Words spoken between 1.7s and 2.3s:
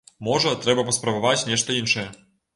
іншае.